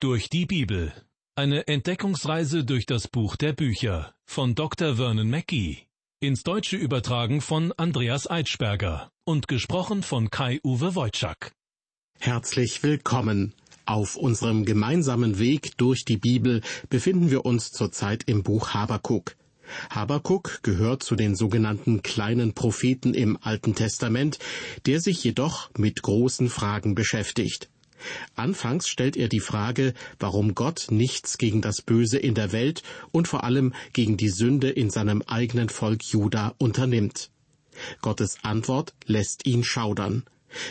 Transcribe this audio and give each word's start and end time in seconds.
Durch 0.00 0.30
die 0.30 0.46
Bibel. 0.46 0.92
Eine 1.34 1.66
Entdeckungsreise 1.66 2.62
durch 2.62 2.86
das 2.86 3.08
Buch 3.08 3.34
der 3.34 3.52
Bücher 3.52 4.14
von 4.26 4.54
Dr. 4.54 4.94
Vernon 4.94 5.28
Mackey. 5.28 5.88
Ins 6.20 6.44
Deutsche 6.44 6.76
übertragen 6.76 7.40
von 7.40 7.72
Andreas 7.72 8.30
Eitschberger 8.30 9.10
und 9.24 9.48
gesprochen 9.48 10.04
von 10.04 10.30
Kai-Uwe 10.30 10.94
Wojczak. 10.94 11.50
Herzlich 12.20 12.84
willkommen. 12.84 13.54
Auf 13.86 14.14
unserem 14.14 14.64
gemeinsamen 14.64 15.40
Weg 15.40 15.76
durch 15.78 16.04
die 16.04 16.18
Bibel 16.18 16.62
befinden 16.88 17.32
wir 17.32 17.44
uns 17.44 17.72
zurzeit 17.72 18.22
im 18.28 18.44
Buch 18.44 18.74
Habakuk. 18.74 19.34
Habakuk 19.90 20.60
gehört 20.62 21.02
zu 21.02 21.16
den 21.16 21.34
sogenannten 21.34 22.04
kleinen 22.04 22.54
Propheten 22.54 23.14
im 23.14 23.36
Alten 23.42 23.74
Testament, 23.74 24.38
der 24.86 25.00
sich 25.00 25.24
jedoch 25.24 25.70
mit 25.76 26.02
großen 26.02 26.48
Fragen 26.48 26.94
beschäftigt. 26.94 27.68
Anfangs 28.34 28.88
stellt 28.88 29.16
er 29.16 29.28
die 29.28 29.40
Frage, 29.40 29.94
warum 30.18 30.54
Gott 30.54 30.86
nichts 30.90 31.38
gegen 31.38 31.62
das 31.62 31.82
Böse 31.82 32.18
in 32.18 32.34
der 32.34 32.52
Welt 32.52 32.82
und 33.10 33.28
vor 33.28 33.44
allem 33.44 33.74
gegen 33.92 34.16
die 34.16 34.28
Sünde 34.28 34.70
in 34.70 34.90
seinem 34.90 35.22
eigenen 35.22 35.68
Volk 35.68 36.04
Juda 36.04 36.54
unternimmt. 36.58 37.30
Gottes 38.00 38.38
Antwort 38.42 38.94
lässt 39.06 39.46
ihn 39.46 39.64
schaudern. 39.64 40.24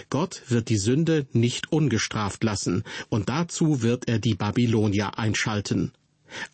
Gott 0.09 0.41
wird 0.48 0.70
die 0.70 0.77
Sünde 0.77 1.27
nicht 1.34 1.71
ungestraft 1.71 2.44
lassen, 2.44 2.84
und 3.09 3.30
dazu 3.30 3.82
wird 3.82 4.07
er 4.07 4.20
die 4.20 4.34
Babylonier 4.34 5.20
einschalten. 5.20 5.91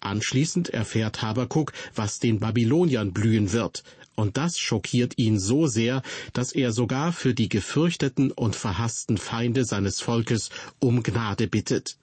Anschließend 0.01 0.69
erfährt 0.69 1.21
Habakuk, 1.21 1.73
was 1.95 2.19
den 2.19 2.39
Babyloniern 2.39 3.11
blühen 3.11 3.53
wird, 3.53 3.83
und 4.15 4.37
das 4.37 4.57
schockiert 4.57 5.17
ihn 5.17 5.39
so 5.39 5.67
sehr, 5.67 6.01
dass 6.33 6.51
er 6.51 6.71
sogar 6.71 7.13
für 7.13 7.33
die 7.33 7.49
gefürchteten 7.49 8.31
und 8.31 8.55
verhassten 8.55 9.17
Feinde 9.17 9.65
seines 9.65 10.01
Volkes 10.01 10.49
um 10.79 11.03
Gnade 11.03 11.47
bittet. 11.47 11.97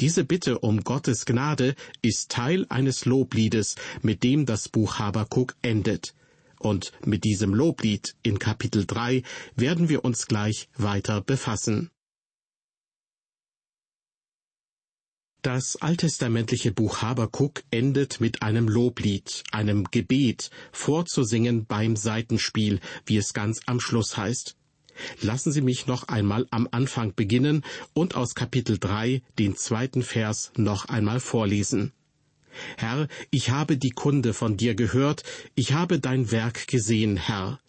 Diese 0.00 0.24
Bitte 0.24 0.58
um 0.58 0.84
Gottes 0.84 1.26
Gnade 1.26 1.74
ist 2.00 2.30
Teil 2.30 2.66
eines 2.68 3.04
Lobliedes, 3.04 3.76
mit 4.02 4.22
dem 4.22 4.46
das 4.46 4.68
Buch 4.68 4.98
Habakuk 4.98 5.56
endet. 5.62 6.14
Und 6.58 6.92
mit 7.04 7.24
diesem 7.24 7.52
Loblied 7.52 8.14
in 8.22 8.38
Kapitel 8.38 8.86
3 8.86 9.22
werden 9.56 9.88
wir 9.88 10.04
uns 10.04 10.26
gleich 10.26 10.68
weiter 10.76 11.20
befassen. 11.20 11.90
Das 15.44 15.76
alttestamentliche 15.76 16.72
Buch 16.72 17.02
Habakuk 17.02 17.64
endet 17.70 18.18
mit 18.18 18.40
einem 18.40 18.66
Loblied, 18.66 19.44
einem 19.52 19.84
Gebet, 19.90 20.50
vorzusingen 20.72 21.66
beim 21.66 21.96
Seitenspiel, 21.96 22.80
wie 23.04 23.18
es 23.18 23.34
ganz 23.34 23.60
am 23.66 23.78
Schluss 23.78 24.16
heißt. 24.16 24.56
Lassen 25.20 25.52
Sie 25.52 25.60
mich 25.60 25.86
noch 25.86 26.08
einmal 26.08 26.46
am 26.50 26.66
Anfang 26.70 27.14
beginnen 27.14 27.62
und 27.92 28.14
aus 28.14 28.34
Kapitel 28.34 28.78
3 28.78 29.20
den 29.38 29.54
zweiten 29.54 30.02
Vers 30.02 30.50
noch 30.56 30.86
einmal 30.86 31.20
vorlesen. 31.20 31.92
Herr, 32.78 33.06
ich 33.30 33.50
habe 33.50 33.76
die 33.76 33.90
Kunde 33.90 34.32
von 34.32 34.56
dir 34.56 34.74
gehört, 34.74 35.24
ich 35.54 35.74
habe 35.74 36.00
dein 36.00 36.30
Werk 36.30 36.68
gesehen, 36.68 37.18
Herr. 37.18 37.60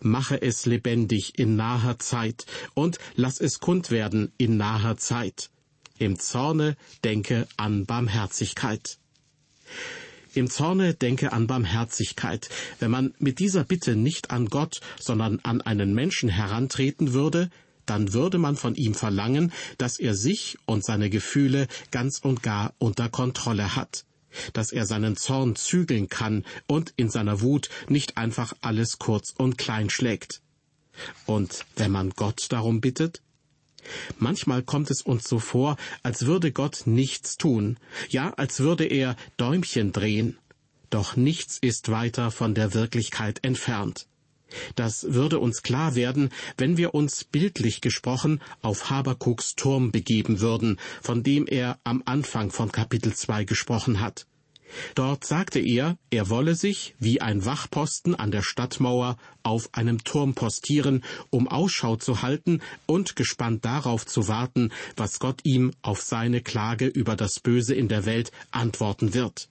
Mache 0.00 0.40
es 0.40 0.64
lebendig 0.64 1.36
in 1.40 1.56
naher 1.56 1.98
Zeit 1.98 2.46
und 2.74 3.00
lass 3.16 3.40
es 3.40 3.58
kund 3.58 3.90
werden 3.90 4.30
in 4.38 4.56
naher 4.56 4.96
Zeit. 4.96 5.50
Im 5.98 6.18
Zorne 6.18 6.76
denke 7.04 7.48
an 7.56 7.86
Barmherzigkeit. 7.86 8.98
Im 10.34 10.50
Zorne 10.50 10.92
denke 10.92 11.32
an 11.32 11.46
Barmherzigkeit. 11.46 12.50
Wenn 12.78 12.90
man 12.90 13.14
mit 13.18 13.38
dieser 13.38 13.64
Bitte 13.64 13.96
nicht 13.96 14.30
an 14.30 14.46
Gott, 14.50 14.80
sondern 15.00 15.40
an 15.42 15.62
einen 15.62 15.94
Menschen 15.94 16.28
herantreten 16.28 17.14
würde, 17.14 17.50
dann 17.86 18.12
würde 18.12 18.36
man 18.36 18.56
von 18.56 18.74
ihm 18.74 18.94
verlangen, 18.94 19.52
dass 19.78 19.98
er 19.98 20.14
sich 20.14 20.58
und 20.66 20.84
seine 20.84 21.08
Gefühle 21.08 21.68
ganz 21.90 22.18
und 22.18 22.42
gar 22.42 22.74
unter 22.78 23.08
Kontrolle 23.08 23.76
hat, 23.76 24.04
dass 24.52 24.72
er 24.72 24.84
seinen 24.84 25.16
Zorn 25.16 25.56
zügeln 25.56 26.08
kann 26.08 26.44
und 26.66 26.92
in 26.96 27.08
seiner 27.08 27.40
Wut 27.40 27.70
nicht 27.88 28.18
einfach 28.18 28.52
alles 28.60 28.98
kurz 28.98 29.32
und 29.36 29.56
klein 29.56 29.88
schlägt. 29.88 30.42
Und 31.24 31.64
wenn 31.76 31.92
man 31.92 32.10
Gott 32.10 32.46
darum 32.50 32.80
bittet? 32.80 33.22
Manchmal 34.18 34.62
kommt 34.62 34.90
es 34.90 35.02
uns 35.02 35.28
so 35.28 35.38
vor, 35.38 35.76
als 36.02 36.26
würde 36.26 36.52
Gott 36.52 36.82
nichts 36.86 37.36
tun, 37.36 37.78
ja, 38.08 38.32
als 38.34 38.60
würde 38.60 38.84
er 38.84 39.16
Däumchen 39.36 39.92
drehen. 39.92 40.38
Doch 40.90 41.16
nichts 41.16 41.58
ist 41.58 41.90
weiter 41.90 42.30
von 42.30 42.54
der 42.54 42.74
Wirklichkeit 42.74 43.44
entfernt. 43.44 44.06
Das 44.76 45.12
würde 45.12 45.40
uns 45.40 45.62
klar 45.62 45.94
werden, 45.94 46.30
wenn 46.56 46.76
wir 46.76 46.94
uns 46.94 47.24
bildlich 47.24 47.80
gesprochen 47.80 48.40
auf 48.62 48.90
Habakuks 48.90 49.56
Turm 49.56 49.90
begeben 49.90 50.40
würden, 50.40 50.78
von 51.02 51.22
dem 51.22 51.46
er 51.46 51.78
am 51.84 52.02
Anfang 52.06 52.50
von 52.50 52.70
Kapitel 52.70 53.12
2 53.12 53.44
gesprochen 53.44 54.00
hat. 54.00 54.26
Dort 54.94 55.24
sagte 55.24 55.60
er, 55.60 55.96
er 56.10 56.28
wolle 56.28 56.54
sich 56.54 56.94
wie 56.98 57.20
ein 57.20 57.44
Wachposten 57.44 58.14
an 58.14 58.30
der 58.30 58.42
Stadtmauer 58.42 59.16
auf 59.42 59.68
einem 59.72 60.02
Turm 60.04 60.34
postieren, 60.34 61.04
um 61.30 61.48
Ausschau 61.48 61.96
zu 61.96 62.22
halten 62.22 62.60
und 62.86 63.16
gespannt 63.16 63.64
darauf 63.64 64.06
zu 64.06 64.28
warten, 64.28 64.72
was 64.96 65.18
Gott 65.18 65.40
ihm 65.44 65.72
auf 65.82 66.02
seine 66.02 66.40
Klage 66.40 66.86
über 66.86 67.16
das 67.16 67.40
Böse 67.40 67.74
in 67.74 67.88
der 67.88 68.06
Welt 68.06 68.32
antworten 68.50 69.14
wird. 69.14 69.48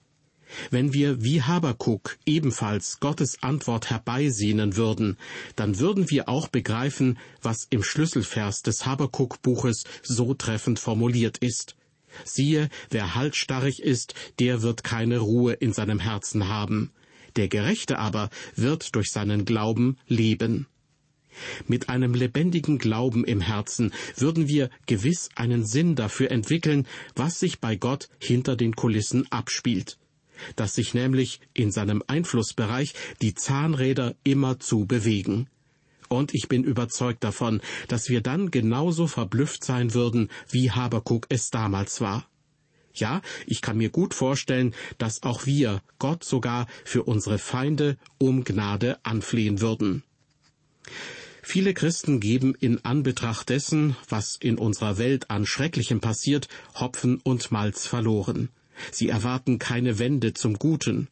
Wenn 0.70 0.92
wir 0.92 1.22
wie 1.22 1.42
Habakuk 1.42 2.18
ebenfalls 2.24 3.00
Gottes 3.00 3.42
Antwort 3.42 3.90
herbeisehnen 3.90 4.76
würden, 4.76 5.16
dann 5.56 5.78
würden 5.78 6.08
wir 6.10 6.28
auch 6.28 6.48
begreifen, 6.48 7.18
was 7.42 7.66
im 7.70 7.82
Schlüsselvers 7.82 8.62
des 8.62 8.86
Habakuk-Buches 8.86 9.84
so 10.02 10.34
treffend 10.34 10.78
formuliert 10.78 11.38
ist. 11.38 11.74
Siehe, 12.24 12.68
wer 12.90 13.14
halsstarrig 13.14 13.82
ist, 13.82 14.14
der 14.38 14.62
wird 14.62 14.84
keine 14.84 15.18
Ruhe 15.18 15.54
in 15.54 15.72
seinem 15.72 15.98
Herzen 15.98 16.48
haben. 16.48 16.92
Der 17.36 17.48
Gerechte 17.48 17.98
aber 17.98 18.30
wird 18.54 18.94
durch 18.94 19.10
seinen 19.10 19.44
Glauben 19.44 19.98
leben. 20.06 20.66
Mit 21.66 21.88
einem 21.88 22.14
lebendigen 22.14 22.78
Glauben 22.78 23.24
im 23.24 23.40
Herzen 23.40 23.92
würden 24.16 24.48
wir 24.48 24.70
gewiss 24.86 25.28
einen 25.34 25.66
Sinn 25.66 25.94
dafür 25.94 26.30
entwickeln, 26.30 26.86
was 27.14 27.38
sich 27.38 27.60
bei 27.60 27.76
Gott 27.76 28.08
hinter 28.18 28.56
den 28.56 28.74
Kulissen 28.74 29.30
abspielt, 29.30 29.98
dass 30.56 30.74
sich 30.74 30.94
nämlich 30.94 31.40
in 31.52 31.70
seinem 31.72 32.02
Einflussbereich 32.06 32.94
die 33.20 33.34
Zahnräder 33.34 34.14
immerzu 34.24 34.86
bewegen. 34.86 35.48
Und 36.08 36.34
ich 36.34 36.48
bin 36.48 36.64
überzeugt 36.64 37.24
davon, 37.24 37.60
dass 37.88 38.08
wir 38.08 38.20
dann 38.20 38.50
genauso 38.50 39.06
verblüfft 39.06 39.64
sein 39.64 39.94
würden, 39.94 40.30
wie 40.50 40.70
Habakuk 40.70 41.26
es 41.28 41.50
damals 41.50 42.00
war. 42.00 42.28
Ja, 42.94 43.20
ich 43.46 43.60
kann 43.60 43.76
mir 43.76 43.90
gut 43.90 44.14
vorstellen, 44.14 44.74
dass 44.96 45.22
auch 45.22 45.44
wir 45.44 45.82
Gott 45.98 46.24
sogar 46.24 46.66
für 46.84 47.02
unsere 47.02 47.38
Feinde 47.38 47.98
um 48.18 48.44
Gnade 48.44 48.98
anflehen 49.02 49.60
würden. 49.60 50.02
Viele 51.42 51.74
Christen 51.74 52.18
geben 52.18 52.56
in 52.58 52.84
Anbetracht 52.84 53.50
dessen, 53.50 53.96
was 54.08 54.36
in 54.36 54.58
unserer 54.58 54.98
Welt 54.98 55.30
an 55.30 55.46
Schrecklichem 55.46 56.00
passiert, 56.00 56.48
Hopfen 56.74 57.20
und 57.22 57.52
Malz 57.52 57.86
verloren. 57.86 58.48
Sie 58.90 59.08
erwarten 59.08 59.58
keine 59.58 59.98
Wende 59.98 60.34
zum 60.34 60.54
Guten. 60.58 61.08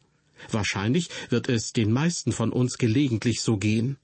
Wahrscheinlich 0.51 1.09
wird 1.29 1.47
es 1.49 1.71
den 1.71 1.91
meisten 1.91 2.31
von 2.31 2.51
uns 2.51 2.77
gelegentlich 2.77 3.41
so 3.41 3.57
gehen. 3.57 3.97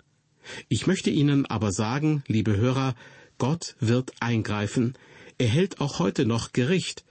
Ich 0.70 0.88
möchte 0.88 1.10
Ihnen 1.10 1.46
aber 1.46 1.72
sagen, 1.72 2.24
liebe 2.28 2.56
Hörer, 2.58 2.96
Gott 3.38 3.76
wird 3.80 4.14
eingreifen. 4.20 4.94
Er 5.38 5.48
hält 5.48 5.82
auch 5.82 6.00
heute 6.00 6.26
noch 6.26 6.54
Gericht. 6.54 7.06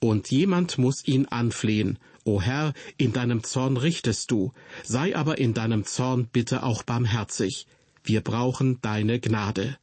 Und 0.00 0.30
jemand 0.30 0.78
muss 0.78 1.06
ihn 1.06 1.26
anflehen. 1.26 1.98
O 2.24 2.40
Herr, 2.40 2.72
in 2.98 3.12
deinem 3.12 3.42
Zorn 3.42 3.76
richtest 3.76 4.30
du, 4.30 4.52
sei 4.84 5.16
aber 5.16 5.38
in 5.38 5.54
deinem 5.54 5.84
Zorn 5.84 6.28
bitte 6.32 6.62
auch 6.62 6.82
barmherzig. 6.82 7.66
Wir 8.04 8.20
brauchen 8.20 8.80
deine 8.80 9.18
Gnade. 9.18 9.76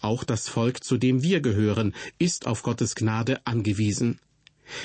Auch 0.00 0.24
das 0.24 0.48
Volk, 0.48 0.84
zu 0.84 0.96
dem 0.96 1.22
wir 1.22 1.40
gehören, 1.40 1.94
ist 2.18 2.46
auf 2.46 2.62
Gottes 2.62 2.94
Gnade 2.94 3.44
angewiesen. 3.46 4.20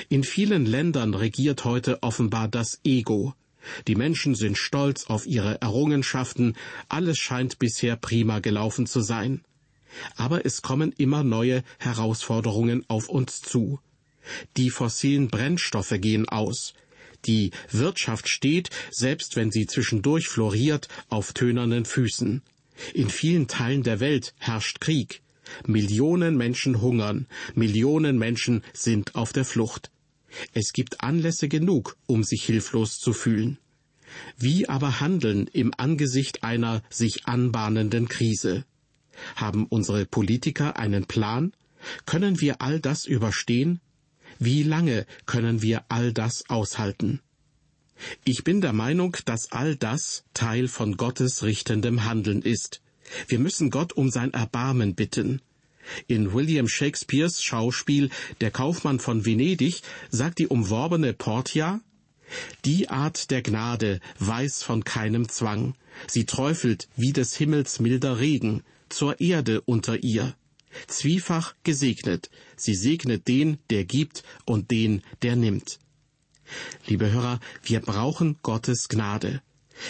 In 0.08 0.24
vielen 0.24 0.66
Ländern 0.66 1.14
regiert 1.14 1.64
heute 1.64 2.02
offenbar 2.02 2.48
das 2.48 2.80
Ego. 2.84 3.34
Die 3.88 3.94
Menschen 3.94 4.34
sind 4.34 4.56
stolz 4.56 5.04
auf 5.06 5.26
ihre 5.26 5.60
Errungenschaften, 5.60 6.56
alles 6.88 7.18
scheint 7.18 7.58
bisher 7.58 7.96
prima 7.96 8.40
gelaufen 8.40 8.86
zu 8.86 9.00
sein. 9.00 9.42
Aber 10.16 10.46
es 10.46 10.62
kommen 10.62 10.92
immer 10.96 11.24
neue 11.24 11.62
Herausforderungen 11.78 12.84
auf 12.88 13.08
uns 13.08 13.40
zu. 13.40 13.80
Die 14.56 14.70
fossilen 14.70 15.28
Brennstoffe 15.28 15.94
gehen 15.98 16.28
aus. 16.28 16.74
Die 17.26 17.50
Wirtschaft 17.70 18.28
steht, 18.28 18.70
selbst 18.90 19.36
wenn 19.36 19.50
sie 19.50 19.66
zwischendurch 19.66 20.28
floriert, 20.28 20.88
auf 21.08 21.32
tönernen 21.32 21.84
Füßen. 21.84 22.42
In 22.94 23.10
vielen 23.10 23.46
Teilen 23.46 23.82
der 23.82 24.00
Welt 24.00 24.34
herrscht 24.38 24.80
Krieg. 24.80 25.22
Millionen 25.66 26.36
Menschen 26.36 26.80
hungern, 26.80 27.26
Millionen 27.54 28.18
Menschen 28.18 28.62
sind 28.72 29.16
auf 29.16 29.32
der 29.32 29.44
Flucht. 29.44 29.90
Es 30.52 30.72
gibt 30.72 31.02
Anlässe 31.02 31.48
genug, 31.48 31.96
um 32.06 32.22
sich 32.24 32.44
hilflos 32.44 32.98
zu 32.98 33.12
fühlen. 33.12 33.58
Wie 34.36 34.68
aber 34.68 35.00
handeln 35.00 35.46
im 35.52 35.72
Angesicht 35.76 36.42
einer 36.42 36.82
sich 36.90 37.26
anbahnenden 37.26 38.08
Krise? 38.08 38.64
Haben 39.36 39.66
unsere 39.66 40.06
Politiker 40.06 40.76
einen 40.76 41.06
Plan? 41.06 41.52
Können 42.06 42.40
wir 42.40 42.60
all 42.60 42.80
das 42.80 43.06
überstehen? 43.06 43.80
Wie 44.38 44.62
lange 44.62 45.06
können 45.26 45.62
wir 45.62 45.84
all 45.88 46.12
das 46.12 46.48
aushalten? 46.48 47.20
Ich 48.24 48.44
bin 48.44 48.60
der 48.60 48.72
Meinung, 48.72 49.16
dass 49.26 49.52
all 49.52 49.76
das 49.76 50.24
Teil 50.32 50.68
von 50.68 50.96
Gottes 50.96 51.42
richtendem 51.42 52.04
Handeln 52.04 52.42
ist. 52.42 52.80
Wir 53.28 53.38
müssen 53.38 53.70
Gott 53.70 53.92
um 53.92 54.10
sein 54.10 54.32
Erbarmen 54.32 54.94
bitten. 54.94 55.42
In 56.06 56.32
William 56.32 56.68
Shakespeares 56.68 57.42
Schauspiel 57.42 58.10
Der 58.40 58.50
Kaufmann 58.50 59.00
von 59.00 59.24
Venedig 59.24 59.82
sagt 60.10 60.38
die 60.38 60.48
umworbene 60.48 61.12
Portia 61.12 61.80
Die 62.64 62.88
Art 62.88 63.30
der 63.30 63.42
Gnade 63.42 64.00
weiß 64.18 64.62
von 64.62 64.84
keinem 64.84 65.28
Zwang, 65.28 65.74
sie 66.06 66.26
träufelt 66.26 66.88
wie 66.96 67.12
des 67.12 67.36
Himmels 67.36 67.80
milder 67.80 68.20
Regen 68.20 68.62
zur 68.88 69.20
Erde 69.20 69.60
unter 69.62 70.02
ihr. 70.02 70.34
Zwiefach 70.86 71.54
gesegnet, 71.64 72.30
sie 72.56 72.74
segnet 72.74 73.26
den, 73.28 73.58
der 73.70 73.84
gibt 73.84 74.22
und 74.44 74.70
den, 74.70 75.02
der 75.22 75.36
nimmt. 75.36 75.78
Liebe 76.86 77.10
Hörer, 77.10 77.40
wir 77.62 77.80
brauchen 77.80 78.38
Gottes 78.42 78.88
Gnade. 78.88 79.42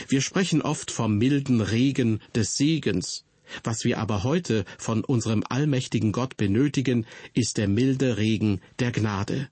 Wir 0.08 0.20
sprechen 0.20 0.62
oft 0.62 0.90
vom 0.90 1.16
milden 1.16 1.60
Regen 1.60 2.20
des 2.34 2.54
Segens. 2.56 3.24
Was 3.64 3.84
wir 3.84 3.98
aber 3.98 4.24
heute 4.24 4.64
von 4.78 5.04
unserem 5.04 5.44
allmächtigen 5.48 6.12
Gott 6.12 6.36
benötigen, 6.36 7.06
ist 7.34 7.58
der 7.58 7.68
milde 7.68 8.16
Regen 8.16 8.60
der 8.78 8.92
Gnade. 8.92 9.48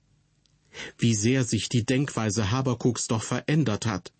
Wie 0.97 1.15
sehr 1.15 1.43
sich 1.43 1.69
die 1.69 1.85
Denkweise 1.85 2.51
Habakuks 2.51 3.07
doch 3.07 3.23
verändert 3.23 3.85
hat. 3.85 4.11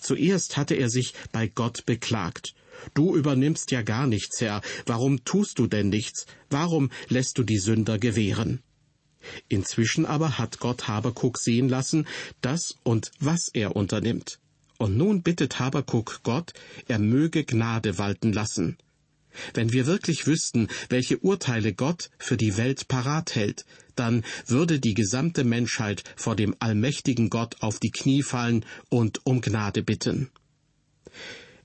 Zuerst 0.00 0.56
hatte 0.56 0.74
er 0.74 0.90
sich 0.90 1.14
bei 1.32 1.46
Gott 1.48 1.86
beklagt. 1.86 2.54
Du 2.94 3.14
übernimmst 3.14 3.70
ja 3.70 3.82
gar 3.82 4.06
nichts, 4.06 4.40
Herr. 4.40 4.62
Warum 4.86 5.24
tust 5.24 5.58
du 5.58 5.66
denn 5.66 5.88
nichts? 5.88 6.26
Warum 6.48 6.90
lässt 7.08 7.38
du 7.38 7.42
die 7.42 7.58
Sünder 7.58 7.98
gewähren? 7.98 8.62
Inzwischen 9.48 10.06
aber 10.06 10.38
hat 10.38 10.60
Gott 10.60 10.88
Habakuk 10.88 11.38
sehen 11.38 11.68
lassen, 11.68 12.06
dass 12.40 12.76
und 12.82 13.10
was 13.20 13.48
er 13.48 13.76
unternimmt. 13.76 14.38
Und 14.78 14.96
nun 14.96 15.22
bittet 15.22 15.58
Habakuk 15.58 16.20
Gott, 16.22 16.54
er 16.88 16.98
möge 16.98 17.44
Gnade 17.44 17.98
walten 17.98 18.32
lassen. 18.32 18.78
Wenn 19.54 19.72
wir 19.72 19.86
wirklich 19.86 20.26
wüssten, 20.26 20.68
welche 20.88 21.18
Urteile 21.18 21.72
Gott 21.72 22.10
für 22.18 22.36
die 22.36 22.56
Welt 22.56 22.88
parat 22.88 23.34
hält, 23.34 23.64
dann 23.96 24.24
würde 24.46 24.80
die 24.80 24.94
gesamte 24.94 25.44
Menschheit 25.44 26.04
vor 26.16 26.36
dem 26.36 26.56
allmächtigen 26.58 27.30
Gott 27.30 27.56
auf 27.60 27.78
die 27.78 27.90
Knie 27.90 28.22
fallen 28.22 28.64
und 28.88 29.24
um 29.24 29.40
Gnade 29.40 29.82
bitten. 29.82 30.30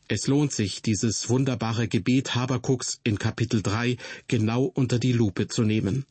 Es 0.07 0.27
lohnt 0.27 0.51
sich, 0.51 0.81
dieses 0.81 1.29
wunderbare 1.29 1.88
Gebet 1.88 2.35
Habakuks 2.35 3.00
in 3.03 3.17
Kapitel 3.17 3.63
3 3.63 3.97
genau 4.27 4.65
unter 4.65 5.00
die 5.00 5.13
Lupe 5.13 5.47
zu 5.47 5.63
nehmen. 5.63 6.06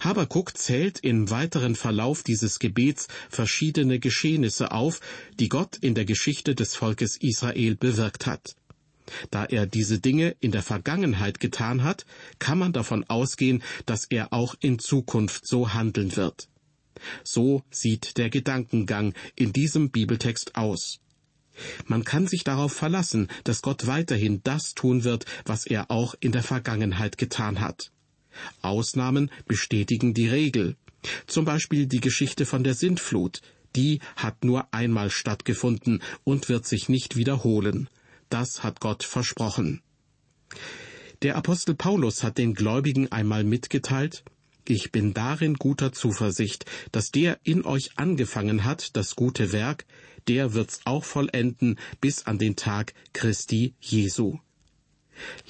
Habakuk 0.00 0.56
zählt 0.56 1.00
im 1.00 1.30
weiteren 1.30 1.74
Verlauf 1.74 2.22
dieses 2.22 2.58
Gebets 2.58 3.08
verschiedene 3.28 3.98
Geschehnisse 3.98 4.72
auf, 4.72 5.00
die 5.38 5.50
Gott 5.50 5.76
in 5.76 5.94
der 5.94 6.06
Geschichte 6.06 6.54
des 6.54 6.74
Volkes 6.74 7.18
Israel 7.18 7.76
bewirkt 7.76 8.24
hat. 8.26 8.56
Da 9.30 9.44
er 9.44 9.66
diese 9.66 10.00
Dinge 10.00 10.36
in 10.40 10.52
der 10.52 10.62
Vergangenheit 10.62 11.40
getan 11.40 11.84
hat, 11.84 12.06
kann 12.38 12.58
man 12.58 12.72
davon 12.72 13.04
ausgehen, 13.04 13.62
dass 13.86 14.04
er 14.04 14.32
auch 14.32 14.54
in 14.60 14.78
Zukunft 14.78 15.46
so 15.46 15.72
handeln 15.74 16.16
wird. 16.16 16.48
So 17.24 17.62
sieht 17.70 18.16
der 18.16 18.30
Gedankengang 18.30 19.14
in 19.34 19.52
diesem 19.52 19.90
Bibeltext 19.90 20.56
aus. 20.56 21.00
Man 21.86 22.04
kann 22.04 22.26
sich 22.26 22.44
darauf 22.44 22.72
verlassen, 22.72 23.28
dass 23.44 23.62
Gott 23.62 23.86
weiterhin 23.86 24.42
das 24.44 24.74
tun 24.74 25.04
wird, 25.04 25.24
was 25.44 25.66
er 25.66 25.90
auch 25.90 26.14
in 26.20 26.32
der 26.32 26.42
Vergangenheit 26.42 27.16
getan 27.18 27.60
hat. 27.60 27.92
Ausnahmen 28.60 29.30
bestätigen 29.46 30.12
die 30.12 30.28
Regel. 30.28 30.76
Zum 31.26 31.44
Beispiel 31.44 31.86
die 31.86 32.00
Geschichte 32.00 32.44
von 32.46 32.64
der 32.64 32.74
Sintflut. 32.74 33.40
Die 33.74 34.00
hat 34.16 34.44
nur 34.44 34.72
einmal 34.72 35.10
stattgefunden 35.10 36.02
und 36.24 36.48
wird 36.48 36.66
sich 36.66 36.88
nicht 36.88 37.16
wiederholen. 37.16 37.88
Das 38.28 38.62
hat 38.62 38.80
Gott 38.80 39.02
versprochen. 39.02 39.82
Der 41.22 41.36
Apostel 41.36 41.74
Paulus 41.74 42.22
hat 42.22 42.38
den 42.38 42.54
Gläubigen 42.54 43.10
einmal 43.10 43.44
mitgeteilt, 43.44 44.24
ich 44.68 44.90
bin 44.90 45.14
darin 45.14 45.54
guter 45.54 45.92
Zuversicht, 45.92 46.64
dass 46.90 47.12
der 47.12 47.38
in 47.44 47.64
euch 47.64 47.90
angefangen 47.96 48.64
hat, 48.64 48.96
das 48.96 49.14
gute 49.14 49.52
Werk, 49.52 49.86
der 50.26 50.54
wird's 50.54 50.80
auch 50.84 51.04
vollenden 51.04 51.78
bis 52.00 52.26
an 52.26 52.38
den 52.38 52.56
Tag 52.56 52.92
Christi 53.12 53.74
Jesu. 53.80 54.38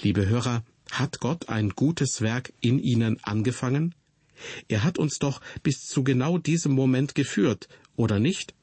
Liebe 0.02 0.28
Hörer, 0.28 0.64
hat 0.90 1.18
Gott 1.20 1.48
ein 1.48 1.70
gutes 1.70 2.20
Werk 2.20 2.52
in 2.60 2.78
ihnen 2.78 3.18
angefangen? 3.24 3.94
Er 4.68 4.84
hat 4.84 4.98
uns 4.98 5.18
doch 5.18 5.40
bis 5.62 5.80
zu 5.80 6.04
genau 6.04 6.36
diesem 6.36 6.72
Moment 6.72 7.14
geführt, 7.14 7.68
oder 7.96 8.18
nicht? 8.18 8.54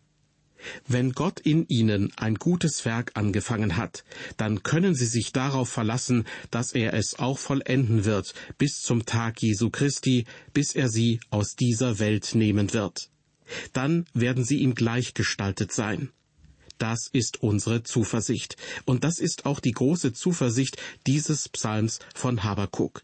Wenn 0.87 1.11
Gott 1.11 1.39
in 1.39 1.67
ihnen 1.67 2.11
ein 2.17 2.35
gutes 2.35 2.85
Werk 2.85 3.11
angefangen 3.15 3.77
hat, 3.77 4.03
dann 4.37 4.63
können 4.63 4.95
sie 4.95 5.05
sich 5.05 5.31
darauf 5.31 5.69
verlassen, 5.69 6.25
dass 6.51 6.73
er 6.73 6.93
es 6.93 7.19
auch 7.19 7.37
vollenden 7.39 8.05
wird, 8.05 8.33
bis 8.57 8.81
zum 8.81 9.05
Tag 9.05 9.41
Jesu 9.41 9.69
Christi, 9.69 10.25
bis 10.53 10.75
er 10.75 10.89
sie 10.89 11.19
aus 11.29 11.55
dieser 11.55 11.99
Welt 11.99 12.35
nehmen 12.35 12.73
wird. 12.73 13.09
Dann 13.73 14.05
werden 14.13 14.43
sie 14.43 14.57
ihm 14.57 14.75
gleichgestaltet 14.75 15.71
sein. 15.71 16.09
Das 16.77 17.07
ist 17.11 17.41
unsere 17.41 17.83
Zuversicht. 17.83 18.57
Und 18.85 19.03
das 19.03 19.19
ist 19.19 19.45
auch 19.45 19.59
die 19.59 19.71
große 19.71 20.13
Zuversicht 20.13 20.77
dieses 21.07 21.49
Psalms 21.49 21.99
von 22.13 22.43
Habakuk. 22.43 23.03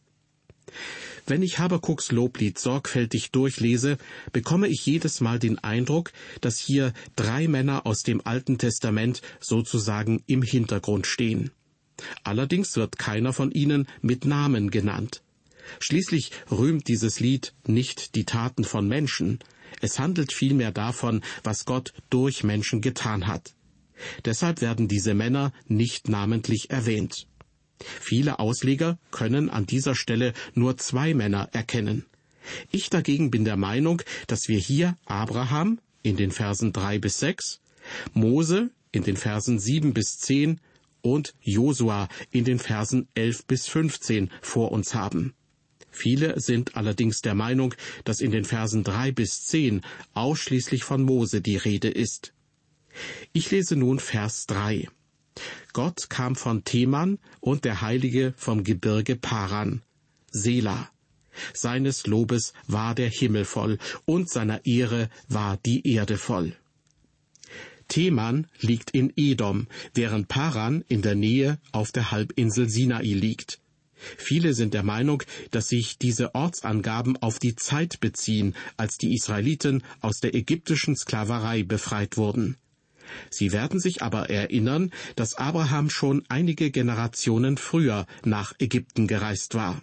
Wenn 1.29 1.43
ich 1.43 1.59
Habakuks 1.59 2.11
Loblied 2.11 2.57
sorgfältig 2.57 3.29
durchlese, 3.29 3.99
bekomme 4.33 4.67
ich 4.67 4.83
jedes 4.87 5.21
Mal 5.21 5.37
den 5.37 5.59
Eindruck, 5.59 6.11
dass 6.41 6.57
hier 6.57 6.91
drei 7.15 7.47
Männer 7.47 7.85
aus 7.85 8.01
dem 8.01 8.25
Alten 8.25 8.57
Testament 8.57 9.21
sozusagen 9.39 10.23
im 10.25 10.41
Hintergrund 10.41 11.05
stehen. 11.05 11.51
Allerdings 12.23 12.75
wird 12.77 12.97
keiner 12.97 13.31
von 13.31 13.51
ihnen 13.51 13.87
mit 14.01 14.25
Namen 14.25 14.71
genannt. 14.71 15.21
Schließlich 15.79 16.31
rühmt 16.49 16.87
dieses 16.87 17.19
Lied 17.19 17.53
nicht 17.67 18.15
die 18.15 18.25
Taten 18.25 18.63
von 18.63 18.87
Menschen, 18.87 19.37
es 19.81 19.99
handelt 19.99 20.33
vielmehr 20.33 20.71
davon, 20.71 21.21
was 21.43 21.65
Gott 21.65 21.93
durch 22.09 22.43
Menschen 22.43 22.81
getan 22.81 23.27
hat. 23.27 23.53
Deshalb 24.25 24.61
werden 24.61 24.87
diese 24.87 25.13
Männer 25.13 25.53
nicht 25.67 26.09
namentlich 26.09 26.71
erwähnt. 26.71 27.27
Viele 27.83 28.39
Ausleger 28.39 28.97
können 29.11 29.49
an 29.49 29.65
dieser 29.65 29.95
Stelle 29.95 30.33
nur 30.53 30.77
zwei 30.77 31.13
Männer 31.13 31.49
erkennen. 31.53 32.05
Ich 32.71 32.89
dagegen 32.89 33.31
bin 33.31 33.45
der 33.45 33.57
Meinung, 33.57 34.01
dass 34.27 34.47
wir 34.47 34.57
hier 34.57 34.97
Abraham 35.05 35.79
in 36.01 36.18
den 36.18 36.31
Versen 36.31 36.73
drei 36.73 36.97
bis 36.97 37.19
sechs, 37.19 37.61
Mose 38.13 38.71
in 38.92 39.04
den 39.04 39.18
Versen 39.18 39.59
sieben 39.59 39.94
bis 39.94 40.18
zehn 40.18 40.59
und 41.01 41.33
Josua 41.42 42.09
in 42.31 42.44
den 42.44 42.59
Versen 42.59 43.07
elf 43.13 43.45
bis 43.45 43.68
fünfzehn 43.68 44.30
vor 44.42 44.71
uns 44.71 44.94
haben. 44.95 45.33
Viele 45.92 46.39
sind 46.39 46.75
allerdings 46.75 47.21
der 47.21 47.35
Meinung, 47.35 47.73
dass 48.04 48.21
in 48.21 48.31
den 48.31 48.45
Versen 48.45 48.83
drei 48.83 49.11
bis 49.11 49.45
zehn 49.45 49.81
ausschließlich 50.13 50.83
von 50.83 51.04
Mose 51.04 51.42
die 51.42 51.57
Rede 51.57 51.89
ist. 51.89 52.33
Ich 53.33 53.51
lese 53.51 53.75
nun 53.75 53.99
Vers 53.99 54.45
drei. 54.45 54.87
Gott 55.73 56.09
kam 56.09 56.35
von 56.35 56.63
Theman 56.63 57.19
und 57.39 57.65
der 57.65 57.81
Heilige 57.81 58.33
vom 58.37 58.63
Gebirge 58.63 59.15
Paran. 59.15 59.81
Sela. 60.31 60.89
Seines 61.53 62.05
Lobes 62.07 62.53
war 62.67 62.95
der 62.95 63.09
Himmel 63.09 63.45
voll 63.45 63.77
und 64.05 64.29
seiner 64.29 64.65
Ehre 64.65 65.09
war 65.27 65.57
die 65.57 65.87
Erde 65.87 66.17
voll. 66.17 66.55
Theman 67.87 68.47
liegt 68.59 68.91
in 68.91 69.11
Edom, 69.15 69.67
während 69.93 70.27
Paran 70.27 70.83
in 70.87 71.01
der 71.01 71.15
Nähe 71.15 71.59
auf 71.71 71.91
der 71.91 72.11
Halbinsel 72.11 72.69
Sinai 72.69 73.01
liegt. 73.01 73.59
Viele 74.17 74.53
sind 74.53 74.73
der 74.73 74.83
Meinung, 74.83 75.23
dass 75.51 75.67
sich 75.67 75.97
diese 75.97 76.33
Ortsangaben 76.33 77.17
auf 77.17 77.39
die 77.39 77.55
Zeit 77.55 77.99
beziehen, 77.99 78.55
als 78.77 78.97
die 78.97 79.13
Israeliten 79.13 79.83
aus 79.99 80.19
der 80.19 80.35
ägyptischen 80.35 80.95
Sklaverei 80.95 81.63
befreit 81.63 82.15
wurden. 82.15 82.57
Sie 83.30 83.51
werden 83.51 83.80
sich 83.80 84.01
aber 84.01 84.30
erinnern, 84.30 84.92
dass 85.16 85.35
Abraham 85.35 85.89
schon 85.89 86.23
einige 86.30 86.71
Generationen 86.71 87.57
früher 87.57 88.06
nach 88.23 88.54
Ägypten 88.59 89.07
gereist 89.07 89.56
war. 89.56 89.81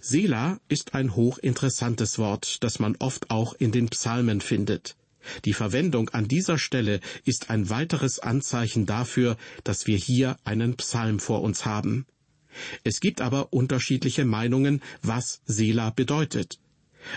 Sela 0.00 0.60
ist 0.68 0.94
ein 0.94 1.16
hochinteressantes 1.16 2.18
Wort, 2.18 2.62
das 2.62 2.78
man 2.78 2.96
oft 2.98 3.30
auch 3.30 3.54
in 3.54 3.72
den 3.72 3.88
Psalmen 3.88 4.40
findet. 4.40 4.96
Die 5.44 5.52
Verwendung 5.52 6.08
an 6.10 6.28
dieser 6.28 6.58
Stelle 6.58 7.00
ist 7.24 7.50
ein 7.50 7.68
weiteres 7.68 8.18
Anzeichen 8.18 8.86
dafür, 8.86 9.36
dass 9.64 9.86
wir 9.86 9.96
hier 9.96 10.36
einen 10.44 10.76
Psalm 10.76 11.18
vor 11.18 11.42
uns 11.42 11.66
haben. 11.66 12.06
Es 12.84 13.00
gibt 13.00 13.20
aber 13.20 13.52
unterschiedliche 13.52 14.24
Meinungen, 14.24 14.82
was 15.02 15.42
Sela 15.44 15.90
bedeutet. 15.90 16.58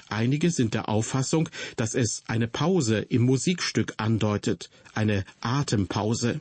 Einige 0.09 0.51
sind 0.51 0.73
der 0.73 0.89
Auffassung, 0.89 1.49
dass 1.75 1.95
es 1.95 2.23
eine 2.27 2.47
Pause 2.47 2.99
im 2.99 3.23
Musikstück 3.23 3.93
andeutet, 3.97 4.69
eine 4.93 5.25
Atempause. 5.41 6.39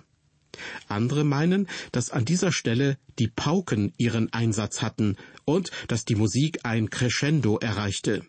Andere 0.89 1.25
meinen, 1.25 1.69
dass 1.93 2.11
an 2.11 2.25
dieser 2.25 2.53
Stelle 2.53 2.99
die 3.19 3.29
Pauken 3.29 3.93
ihren 3.99 4.33
Einsatz 4.33 4.83
hatten 4.83 5.17
und 5.45 5.71
dass 5.89 6.05
die 6.05 6.17
Musik 6.17 6.61
ein 6.65 6.91
Crescendo 6.91 7.59
erreichte. 7.59 8.25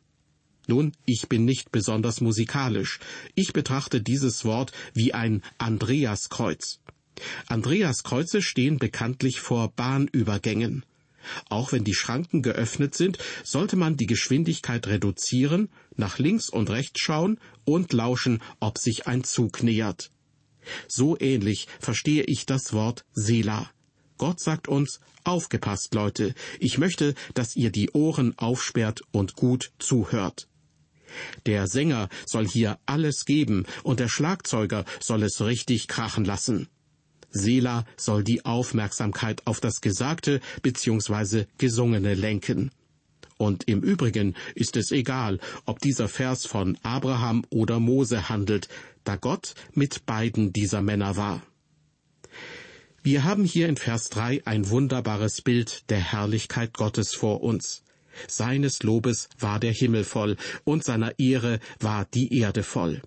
Nun, 0.67 0.93
ich 1.05 1.27
bin 1.27 1.45
nicht 1.45 1.71
besonders 1.71 2.21
musikalisch. 2.21 2.99
Ich 3.35 3.51
betrachte 3.51 4.01
dieses 4.01 4.45
Wort 4.45 4.71
wie 4.93 5.13
ein 5.13 5.41
Andreaskreuz. 5.57 6.79
Andreaskreuze 7.47 8.41
stehen 8.41 8.77
bekanntlich 8.77 9.41
vor 9.41 9.73
Bahnübergängen. 9.75 10.85
Auch 11.49 11.71
wenn 11.71 11.83
die 11.83 11.93
Schranken 11.93 12.41
geöffnet 12.41 12.95
sind, 12.95 13.17
sollte 13.43 13.75
man 13.75 13.97
die 13.97 14.07
Geschwindigkeit 14.07 14.87
reduzieren, 14.87 15.69
nach 15.95 16.19
links 16.19 16.49
und 16.49 16.69
rechts 16.69 16.99
schauen 16.99 17.39
und 17.65 17.93
lauschen, 17.93 18.41
ob 18.59 18.77
sich 18.77 19.07
ein 19.07 19.23
Zug 19.23 19.63
nähert. 19.63 20.11
So 20.87 21.17
ähnlich 21.19 21.67
verstehe 21.79 22.23
ich 22.23 22.45
das 22.45 22.73
Wort 22.73 23.05
Sela. 23.13 23.69
Gott 24.17 24.39
sagt 24.39 24.67
uns, 24.67 24.99
aufgepasst 25.23 25.93
Leute, 25.93 26.35
ich 26.59 26.77
möchte, 26.77 27.15
dass 27.33 27.55
ihr 27.55 27.71
die 27.71 27.89
Ohren 27.91 28.37
aufsperrt 28.37 29.01
und 29.11 29.35
gut 29.35 29.71
zuhört. 29.79 30.47
Der 31.45 31.67
Sänger 31.67 32.09
soll 32.25 32.47
hier 32.47 32.79
alles 32.85 33.25
geben 33.25 33.65
und 33.83 33.99
der 33.99 34.07
Schlagzeuger 34.07 34.85
soll 34.99 35.23
es 35.23 35.41
richtig 35.41 35.87
krachen 35.87 36.23
lassen. 36.23 36.69
Sela 37.31 37.85
soll 37.97 38.23
die 38.23 38.45
Aufmerksamkeit 38.45 39.45
auf 39.45 39.59
das 39.59 39.81
Gesagte 39.81 40.41
bzw. 40.61 41.45
Gesungene 41.57 42.13
lenken. 42.13 42.71
Und 43.37 43.67
im 43.67 43.81
Übrigen 43.81 44.35
ist 44.53 44.77
es 44.77 44.91
egal, 44.91 45.39
ob 45.65 45.79
dieser 45.79 46.07
Vers 46.07 46.45
von 46.45 46.77
Abraham 46.83 47.43
oder 47.49 47.79
Mose 47.79 48.29
handelt, 48.29 48.69
da 49.03 49.15
Gott 49.15 49.55
mit 49.73 50.05
beiden 50.05 50.53
dieser 50.53 50.81
Männer 50.81 51.17
war. 51.17 51.41
Wir 53.01 53.23
haben 53.23 53.43
hier 53.43 53.67
in 53.67 53.77
Vers 53.77 54.09
3 54.09 54.43
ein 54.45 54.69
wunderbares 54.69 55.41
Bild 55.41 55.89
der 55.89 55.99
Herrlichkeit 55.99 56.75
Gottes 56.75 57.15
vor 57.15 57.41
uns. 57.41 57.83
Seines 58.27 58.83
Lobes 58.83 59.27
war 59.39 59.59
der 59.59 59.71
Himmel 59.71 60.03
voll 60.03 60.37
und 60.63 60.83
seiner 60.83 61.17
Ehre 61.17 61.59
war 61.79 62.05
die 62.13 62.37
Erde 62.37 62.61
voll. 62.61 63.01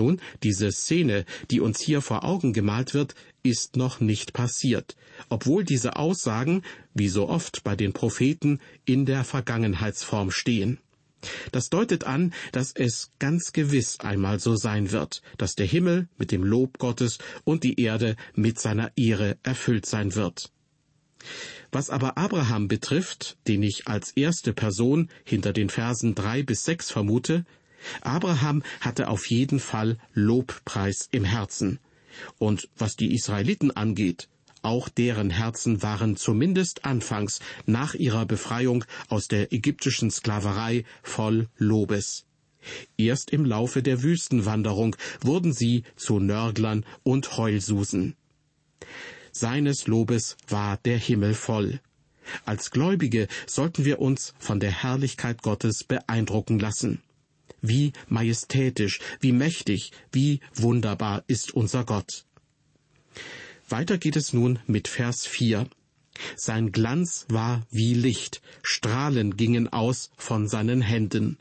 Nun, 0.00 0.18
diese 0.42 0.72
Szene, 0.72 1.26
die 1.50 1.60
uns 1.60 1.78
hier 1.78 2.00
vor 2.00 2.24
Augen 2.24 2.54
gemalt 2.54 2.94
wird, 2.94 3.14
ist 3.42 3.76
noch 3.76 4.00
nicht 4.00 4.32
passiert, 4.32 4.96
obwohl 5.28 5.62
diese 5.62 5.96
Aussagen, 5.96 6.62
wie 6.94 7.10
so 7.10 7.28
oft 7.28 7.64
bei 7.64 7.76
den 7.76 7.92
Propheten, 7.92 8.60
in 8.86 9.04
der 9.04 9.24
Vergangenheitsform 9.24 10.30
stehen. 10.30 10.78
Das 11.52 11.68
deutet 11.68 12.04
an, 12.04 12.32
dass 12.52 12.72
es 12.72 13.12
ganz 13.18 13.52
gewiss 13.52 14.00
einmal 14.00 14.40
so 14.40 14.56
sein 14.56 14.90
wird, 14.90 15.20
dass 15.36 15.54
der 15.54 15.66
Himmel 15.66 16.08
mit 16.16 16.32
dem 16.32 16.44
Lob 16.44 16.78
Gottes 16.78 17.18
und 17.44 17.62
die 17.62 17.78
Erde 17.78 18.16
mit 18.34 18.58
seiner 18.58 18.92
Ehre 18.96 19.36
erfüllt 19.42 19.84
sein 19.84 20.14
wird. 20.14 20.50
Was 21.72 21.90
aber 21.90 22.16
Abraham 22.16 22.68
betrifft, 22.68 23.36
den 23.46 23.62
ich 23.62 23.86
als 23.86 24.12
erste 24.12 24.54
Person 24.54 25.10
hinter 25.24 25.52
den 25.52 25.68
Versen 25.68 26.14
drei 26.14 26.42
bis 26.42 26.64
sechs 26.64 26.90
vermute, 26.90 27.44
Abraham 28.00 28.62
hatte 28.80 29.08
auf 29.08 29.26
jeden 29.26 29.60
Fall 29.60 29.98
Lobpreis 30.14 31.08
im 31.10 31.24
Herzen. 31.24 31.78
Und 32.38 32.68
was 32.76 32.96
die 32.96 33.14
Israeliten 33.14 33.70
angeht, 33.70 34.28
auch 34.62 34.88
deren 34.88 35.30
Herzen 35.30 35.82
waren 35.82 36.16
zumindest 36.16 36.84
anfangs 36.84 37.40
nach 37.64 37.94
ihrer 37.94 38.26
Befreiung 38.26 38.84
aus 39.08 39.26
der 39.28 39.52
ägyptischen 39.52 40.10
Sklaverei 40.10 40.84
voll 41.02 41.48
Lobes. 41.56 42.26
Erst 42.98 43.30
im 43.30 43.46
Laufe 43.46 43.82
der 43.82 44.02
Wüstenwanderung 44.02 44.96
wurden 45.22 45.54
sie 45.54 45.84
zu 45.96 46.18
Nörglern 46.18 46.84
und 47.02 47.38
Heulsusen. 47.38 48.16
Seines 49.32 49.86
Lobes 49.86 50.36
war 50.48 50.76
der 50.76 50.98
Himmel 50.98 51.32
voll. 51.32 51.80
Als 52.44 52.70
Gläubige 52.70 53.28
sollten 53.46 53.86
wir 53.86 54.00
uns 54.00 54.34
von 54.38 54.60
der 54.60 54.70
Herrlichkeit 54.70 55.42
Gottes 55.42 55.84
beeindrucken 55.84 56.58
lassen. 56.58 57.00
Wie 57.62 57.92
majestätisch, 58.08 59.00
wie 59.20 59.32
mächtig, 59.32 59.92
wie 60.12 60.40
wunderbar 60.54 61.24
ist 61.26 61.52
unser 61.52 61.84
Gott. 61.84 62.24
Weiter 63.68 63.98
geht 63.98 64.16
es 64.16 64.32
nun 64.32 64.58
mit 64.66 64.88
Vers 64.88 65.26
4. 65.26 65.68
Sein 66.36 66.72
Glanz 66.72 67.26
war 67.28 67.66
wie 67.70 67.94
Licht, 67.94 68.42
Strahlen 68.62 69.36
gingen 69.36 69.68
aus 69.68 70.10
von 70.16 70.48
seinen 70.48 70.82
Händen. 70.82 71.38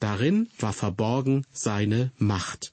Darin 0.00 0.48
war 0.58 0.72
verborgen 0.72 1.46
seine 1.52 2.12
Macht. 2.18 2.72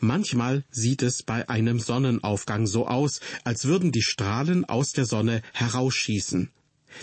Manchmal 0.00 0.64
sieht 0.70 1.02
es 1.02 1.22
bei 1.22 1.48
einem 1.48 1.78
Sonnenaufgang 1.78 2.66
so 2.66 2.86
aus, 2.86 3.20
als 3.44 3.66
würden 3.66 3.92
die 3.92 4.02
Strahlen 4.02 4.64
aus 4.64 4.92
der 4.92 5.04
Sonne 5.04 5.42
herausschießen. 5.52 6.50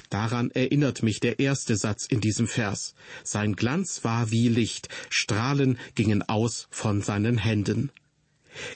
Daran 0.10 0.52
erinnert 0.52 1.04
mich 1.04 1.20
der 1.20 1.40
erste 1.40 1.76
Satz 1.76 2.06
in 2.06 2.22
diesem 2.22 2.48
Vers. 2.48 2.96
Sein 3.24 3.56
Glanz 3.56 4.04
war 4.04 4.32
wie 4.32 4.50
Licht, 4.50 4.90
Strahlen 5.10 5.78
gingen 5.96 6.22
aus 6.24 6.68
von 6.72 7.02
seinen 7.02 7.38
Händen. 7.38 7.92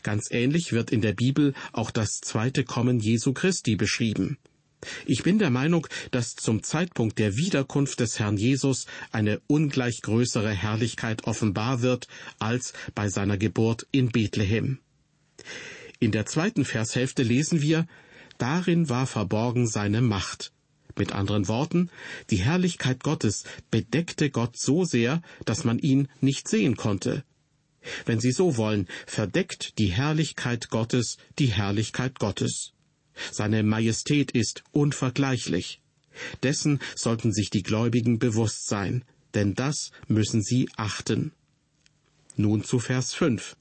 Ganz 0.03 0.29
ähnlich 0.31 0.73
wird 0.73 0.91
in 0.91 1.01
der 1.01 1.13
Bibel 1.13 1.53
auch 1.71 1.91
das 1.91 2.21
zweite 2.21 2.63
Kommen 2.63 2.99
Jesu 2.99 3.33
Christi 3.33 3.75
beschrieben. 3.75 4.37
Ich 5.05 5.23
bin 5.23 5.37
der 5.37 5.51
Meinung, 5.51 5.87
dass 6.09 6.35
zum 6.35 6.63
Zeitpunkt 6.63 7.19
der 7.19 7.37
Wiederkunft 7.37 7.99
des 7.99 8.19
Herrn 8.19 8.37
Jesus 8.37 8.87
eine 9.11 9.39
ungleich 9.47 10.01
größere 10.01 10.51
Herrlichkeit 10.51 11.25
offenbar 11.25 11.81
wird 11.81 12.07
als 12.39 12.73
bei 12.95 13.09
seiner 13.09 13.37
Geburt 13.37 13.85
in 13.91 14.09
Bethlehem. 14.09 14.79
In 15.99 16.11
der 16.11 16.25
zweiten 16.25 16.65
Vershälfte 16.65 17.21
lesen 17.21 17.61
wir, 17.61 17.85
Darin 18.39 18.89
war 18.89 19.05
verborgen 19.05 19.67
seine 19.67 20.01
Macht. 20.01 20.51
Mit 20.97 21.13
anderen 21.13 21.47
Worten, 21.47 21.89
die 22.29 22.37
Herrlichkeit 22.37 23.03
Gottes 23.03 23.43
bedeckte 23.69 24.29
Gott 24.29 24.57
so 24.57 24.83
sehr, 24.85 25.21
dass 25.45 25.63
man 25.63 25.79
ihn 25.79 26.07
nicht 26.19 26.47
sehen 26.47 26.75
konnte. 26.75 27.23
Wenn 28.05 28.19
Sie 28.19 28.31
so 28.31 28.57
wollen, 28.57 28.87
verdeckt 29.07 29.77
die 29.79 29.91
Herrlichkeit 29.91 30.69
Gottes 30.69 31.17
die 31.39 31.47
Herrlichkeit 31.47 32.19
Gottes. 32.19 32.73
Seine 33.31 33.63
Majestät 33.63 34.31
ist 34.31 34.63
unvergleichlich. 34.71 35.81
Dessen 36.43 36.79
sollten 36.95 37.31
sich 37.31 37.49
die 37.49 37.63
Gläubigen 37.63 38.19
bewusst 38.19 38.67
sein, 38.67 39.03
denn 39.33 39.55
das 39.55 39.91
müssen 40.07 40.41
sie 40.41 40.69
achten. 40.75 41.31
Nun 42.35 42.63
zu 42.63 42.79
Vers 42.79 43.13
5. 43.13 43.55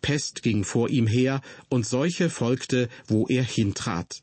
Pest 0.00 0.42
ging 0.42 0.64
vor 0.64 0.88
ihm 0.88 1.06
her, 1.06 1.40
und 1.68 1.86
Seuche 1.86 2.30
folgte, 2.30 2.88
wo 3.06 3.26
er 3.26 3.42
hintrat. 3.42 4.22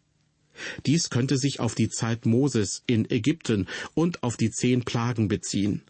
Dies 0.86 1.10
könnte 1.10 1.38
sich 1.38 1.60
auf 1.60 1.76
die 1.76 1.90
Zeit 1.90 2.26
Moses 2.26 2.84
in 2.88 3.10
Ägypten 3.10 3.68
und 3.94 4.24
auf 4.24 4.38
die 4.38 4.52
zehn 4.52 4.84
Plagen 4.84 5.28
beziehen. 5.28 5.84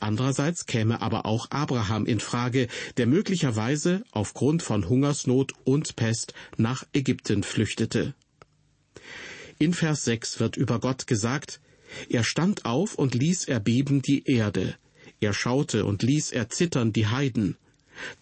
Andererseits 0.00 0.66
käme 0.66 1.00
aber 1.00 1.26
auch 1.26 1.50
Abraham 1.50 2.06
in 2.06 2.20
Frage, 2.20 2.68
der 2.96 3.06
möglicherweise 3.06 4.04
aufgrund 4.10 4.62
von 4.62 4.88
Hungersnot 4.88 5.52
und 5.64 5.96
Pest 5.96 6.34
nach 6.56 6.84
Ägypten 6.92 7.42
flüchtete. 7.42 8.14
In 9.58 9.74
Vers 9.74 10.04
6 10.04 10.40
wird 10.40 10.56
über 10.56 10.78
Gott 10.78 11.06
gesagt, 11.06 11.60
er 12.08 12.22
stand 12.22 12.64
auf 12.64 12.94
und 12.94 13.14
ließ 13.14 13.46
erbeben 13.46 14.02
die 14.02 14.24
Erde, 14.26 14.76
er 15.20 15.32
schaute 15.32 15.84
und 15.84 16.02
ließ 16.02 16.32
erzittern 16.32 16.92
die 16.92 17.06
Heiden, 17.06 17.56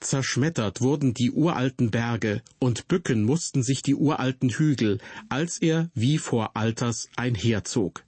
Zerschmettert 0.00 0.80
wurden 0.80 1.14
die 1.14 1.30
uralten 1.30 1.90
Berge, 1.90 2.42
und 2.58 2.88
bücken 2.88 3.24
mussten 3.24 3.62
sich 3.62 3.82
die 3.82 3.94
uralten 3.94 4.50
Hügel, 4.50 4.98
als 5.28 5.58
er 5.58 5.90
wie 5.94 6.18
vor 6.18 6.56
Alters 6.56 7.08
einherzog. 7.16 8.04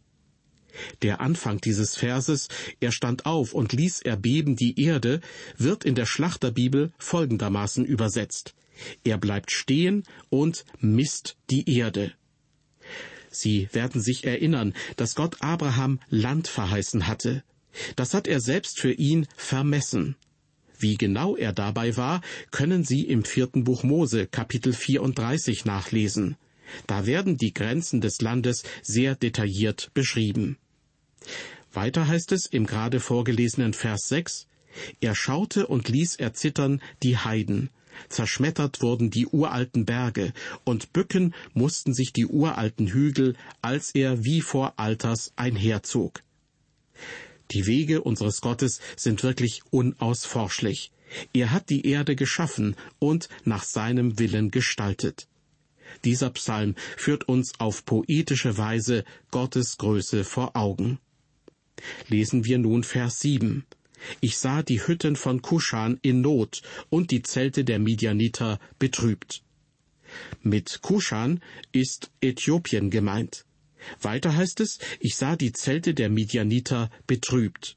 Der 1.03 1.21
Anfang 1.21 1.61
dieses 1.61 1.97
Verses, 1.97 2.49
er 2.81 2.93
stand 2.93 3.27
auf 3.27 3.53
und 3.53 3.73
ließ 3.73 4.03
erbeben 4.03 4.57
die 4.57 4.81
Erde, 4.81 5.21
wird 5.57 5.85
in 5.85 5.95
der 5.95 6.07
Schlachterbibel 6.07 6.93
folgendermaßen 6.99 7.85
übersetzt. 7.85 8.55
Er 9.05 9.19
bleibt 9.19 9.51
stehen 9.51 10.05
und 10.31 10.65
misst 10.81 11.37
die 11.51 11.69
Erde. 11.77 12.13
Sie 13.31 13.69
werden 13.73 14.01
sich 14.01 14.25
erinnern, 14.25 14.75
dass 14.97 15.15
Gott 15.15 15.37
Abraham 15.41 16.01
Land 16.09 16.49
verheißen 16.49 17.07
hatte. 17.07 17.43
Das 17.97 18.15
hat 18.15 18.27
er 18.27 18.41
selbst 18.41 18.81
für 18.81 18.93
ihn 18.93 19.27
vermessen. 19.37 20.17
Wie 20.79 20.97
genau 20.97 21.37
er 21.37 21.53
dabei 21.53 21.97
war, 21.97 22.21
können 22.51 22.85
Sie 22.85 23.03
im 23.03 23.25
vierten 23.25 23.65
Buch 23.65 23.83
Mose 23.83 24.27
Kapitel 24.27 24.73
34 24.73 25.65
nachlesen. 25.65 26.37
Da 26.87 27.07
werden 27.07 27.37
die 27.37 27.53
Grenzen 27.53 28.01
des 28.01 28.21
Landes 28.21 28.63
sehr 28.83 29.15
detailliert 29.17 29.91
beschrieben. 29.95 30.57
Weiter 31.73 32.07
heißt 32.07 32.33
es 32.33 32.47
im 32.47 32.67
gerade 32.67 33.01
vorgelesenen 33.01 33.73
Vers 33.73 34.09
6, 34.09 34.47
er 35.01 35.15
schaute 35.15 35.67
und 35.67 35.89
ließ 35.89 36.17
erzittern 36.17 36.81
die 37.03 37.17
Heiden. 37.17 37.71
Zerschmettert 38.09 38.81
wurden 38.81 39.11
die 39.11 39.27
uralten 39.27 39.85
Berge, 39.85 40.33
und 40.65 40.93
bücken 40.93 41.35
mussten 41.53 41.95
sich 41.95 42.13
die 42.13 42.27
uralten 42.27 42.87
Hügel, 42.87 43.35
als 43.61 43.93
er 43.95 44.25
wie 44.25 44.41
vor 44.41 44.75
Alters 44.77 45.33
einherzog. 45.35 46.23
Die 47.51 47.67
Wege 47.67 48.03
unseres 48.03 48.41
Gottes 48.41 48.81
sind 48.97 49.23
wirklich 49.23 49.63
unausforschlich. 49.71 50.93
Er 51.33 51.51
hat 51.53 51.71
die 51.71 51.87
Erde 51.87 52.17
geschaffen 52.17 52.77
und 52.99 53.29
nach 53.45 53.65
seinem 53.65 54.19
Willen 54.19 54.51
gestaltet. 54.51 55.27
Dieser 56.05 56.31
Psalm 56.31 56.75
führt 56.97 57.29
uns 57.29 57.59
auf 57.59 57.85
poetische 57.85 58.59
Weise 58.59 59.05
Gottes 59.31 59.79
Größe 59.79 60.25
vor 60.25 60.55
Augen. 60.55 60.99
Lesen 62.09 62.45
wir 62.45 62.59
nun 62.59 62.85
Vers 62.85 63.21
7. 63.21 63.65
Ich 64.21 64.39
sah 64.39 64.63
die 64.63 64.87
Hütten 64.87 65.17
von 65.17 65.43
Kuschan 65.43 65.99
in 66.03 66.21
Not 66.21 66.63
und 66.91 67.11
die 67.11 67.23
Zelte 67.23 67.65
der 67.65 67.79
Midianiter 67.79 68.61
betrübt. 68.79 69.43
Mit 70.43 70.81
Kuschan 70.83 71.41
ist 71.73 72.11
Äthiopien 72.21 72.91
gemeint. 72.91 73.45
Weiter 74.01 74.37
heißt 74.37 74.61
es, 74.61 74.79
ich 75.01 75.17
sah 75.17 75.37
die 75.37 75.53
Zelte 75.53 75.95
der 75.95 76.11
Midianiter 76.11 76.91
betrübt. 77.07 77.77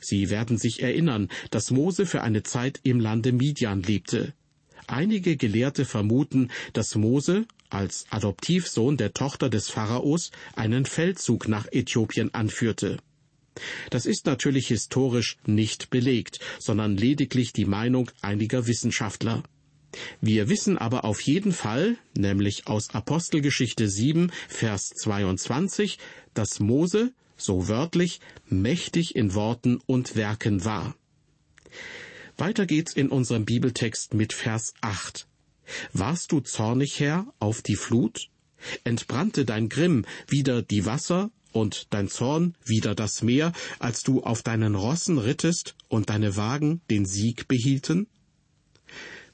Sie 0.00 0.30
werden 0.30 0.58
sich 0.58 0.82
erinnern, 0.82 1.28
dass 1.50 1.70
Mose 1.70 2.06
für 2.06 2.22
eine 2.22 2.42
Zeit 2.42 2.80
im 2.82 3.00
Lande 3.00 3.32
Midian 3.32 3.82
lebte. 3.82 4.34
Einige 4.86 5.36
Gelehrte 5.36 5.84
vermuten, 5.84 6.50
dass 6.72 6.94
Mose 6.94 7.46
als 7.70 8.06
Adoptivsohn 8.10 8.96
der 8.96 9.12
Tochter 9.12 9.50
des 9.50 9.68
Pharaos 9.68 10.30
einen 10.54 10.86
Feldzug 10.86 11.48
nach 11.48 11.66
Äthiopien 11.72 12.32
anführte. 12.34 12.98
Das 13.90 14.06
ist 14.06 14.26
natürlich 14.26 14.68
historisch 14.68 15.38
nicht 15.46 15.90
belegt, 15.90 16.38
sondern 16.58 16.96
lediglich 16.96 17.52
die 17.52 17.64
Meinung 17.64 18.10
einiger 18.20 18.66
Wissenschaftler. 18.66 19.42
Wir 20.20 20.48
wissen 20.48 20.78
aber 20.78 21.04
auf 21.04 21.20
jeden 21.20 21.52
Fall, 21.52 21.96
nämlich 22.16 22.66
aus 22.66 22.90
Apostelgeschichte 22.90 23.88
7, 23.88 24.30
Vers 24.48 24.90
22, 24.90 25.98
dass 26.34 26.60
Mose, 26.60 27.12
so 27.36 27.68
wörtlich, 27.68 28.20
mächtig 28.48 29.14
in 29.16 29.34
Worten 29.34 29.78
und 29.86 30.16
Werken 30.16 30.64
war. 30.64 30.94
Weiter 32.36 32.66
geht's 32.66 32.92
in 32.92 33.08
unserem 33.08 33.44
Bibeltext 33.44 34.14
mit 34.14 34.32
Vers 34.32 34.74
8. 34.82 35.26
Warst 35.92 36.32
du 36.32 36.40
zornig, 36.40 37.00
Herr, 37.00 37.26
auf 37.38 37.62
die 37.62 37.76
Flut? 37.76 38.28
Entbrannte 38.84 39.44
dein 39.44 39.68
Grimm 39.68 40.04
wieder 40.28 40.62
die 40.62 40.86
Wasser 40.86 41.30
und 41.52 41.86
dein 41.90 42.08
Zorn 42.08 42.54
wieder 42.64 42.94
das 42.94 43.22
Meer, 43.22 43.52
als 43.78 44.02
du 44.02 44.22
auf 44.22 44.42
deinen 44.42 44.74
Rossen 44.74 45.18
rittest 45.18 45.74
und 45.88 46.10
deine 46.10 46.36
Wagen 46.36 46.82
den 46.90 47.06
Sieg 47.06 47.48
behielten? 47.48 48.06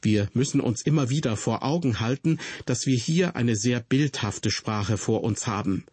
Wir 0.03 0.29
müssen 0.35 0.61
uns 0.61 0.83
immer 0.83 1.11
wieder 1.11 1.37
vor 1.37 1.63
Augen 1.63 2.01
halten, 2.01 2.39
dass 2.67 2.87
wir 2.87 2.97
hier 2.99 3.37
eine 3.37 3.57
sehr 3.57 3.81
bildhafte 3.81 4.51
Sprache 4.51 4.99
vor 4.99 5.23
uns 5.23 5.47
haben. 5.47 5.85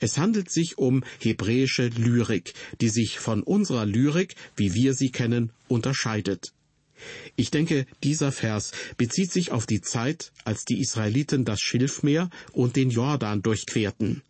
Es 0.00 0.18
handelt 0.18 0.50
sich 0.50 0.78
um 0.78 1.02
hebräische 1.18 1.88
Lyrik, 1.88 2.54
die 2.80 2.88
sich 2.88 3.18
von 3.18 3.42
unserer 3.42 3.86
Lyrik, 3.86 4.36
wie 4.56 4.74
wir 4.74 4.94
sie 4.94 5.10
kennen, 5.10 5.50
unterscheidet. 5.66 6.52
Ich 7.36 7.50
denke, 7.50 7.86
dieser 8.02 8.32
Vers 8.32 8.72
bezieht 8.96 9.32
sich 9.32 9.50
auf 9.50 9.66
die 9.66 9.80
Zeit, 9.80 10.32
als 10.44 10.64
die 10.64 10.80
Israeliten 10.80 11.44
das 11.44 11.60
Schilfmeer 11.60 12.30
und 12.52 12.76
den 12.76 12.90
Jordan 12.90 13.42
durchquerten. 13.42 14.22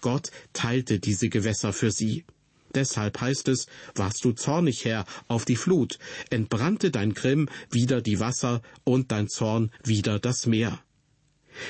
Gott 0.00 0.30
teilte 0.52 0.98
diese 0.98 1.28
Gewässer 1.28 1.72
für 1.72 1.90
sie. 1.90 2.24
Deshalb 2.74 3.20
heißt 3.20 3.48
es, 3.48 3.66
warst 3.94 4.24
du 4.24 4.32
zornig, 4.32 4.84
Herr, 4.84 5.04
auf 5.28 5.44
die 5.44 5.56
Flut, 5.56 5.98
entbrannte 6.30 6.90
dein 6.90 7.14
Grimm 7.14 7.48
wieder 7.70 8.00
die 8.00 8.20
Wasser 8.20 8.62
und 8.84 9.10
dein 9.12 9.28
Zorn 9.28 9.70
wieder 9.84 10.18
das 10.18 10.46
Meer. 10.46 10.80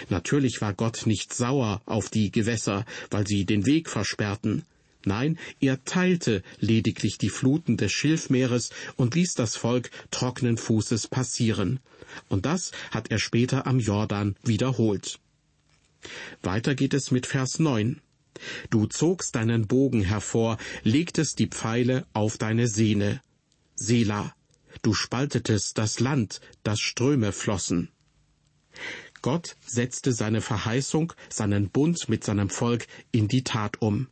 Natürlich 0.08 0.60
war 0.60 0.74
Gott 0.74 1.06
nicht 1.06 1.32
sauer 1.32 1.80
auf 1.86 2.10
die 2.10 2.30
Gewässer, 2.30 2.84
weil 3.10 3.26
sie 3.26 3.44
den 3.44 3.66
Weg 3.66 3.88
versperrten. 3.88 4.64
Nein, 5.04 5.38
er 5.60 5.82
teilte 5.84 6.42
lediglich 6.58 7.16
die 7.16 7.30
Fluten 7.30 7.78
des 7.78 7.90
Schilfmeeres 7.90 8.70
und 8.96 9.14
ließ 9.14 9.32
das 9.32 9.56
Volk 9.56 9.90
trockenen 10.10 10.58
Fußes 10.58 11.08
passieren. 11.08 11.80
Und 12.28 12.44
das 12.44 12.72
hat 12.90 13.10
er 13.10 13.18
später 13.18 13.66
am 13.66 13.78
Jordan 13.78 14.36
wiederholt. 14.42 15.18
Weiter 16.42 16.74
geht 16.74 16.94
es 16.94 17.10
mit 17.10 17.26
Vers 17.26 17.58
9. 17.58 18.00
Du 18.70 18.86
zogst 18.86 19.34
deinen 19.34 19.66
Bogen 19.66 20.02
hervor, 20.02 20.58
legtest 20.82 21.38
die 21.38 21.48
Pfeile 21.48 22.06
auf 22.12 22.38
deine 22.38 22.68
Sehne. 22.68 23.20
Sela, 23.74 24.34
du 24.82 24.94
spaltetest 24.94 25.78
das 25.78 26.00
Land, 26.00 26.40
das 26.62 26.80
Ströme 26.80 27.32
flossen. 27.32 27.90
Gott 29.22 29.56
setzte 29.66 30.12
seine 30.12 30.40
Verheißung, 30.40 31.12
seinen 31.28 31.68
Bund 31.68 32.08
mit 32.08 32.24
seinem 32.24 32.48
Volk 32.48 32.86
in 33.12 33.28
die 33.28 33.44
Tat 33.44 33.82
um. 33.82 34.08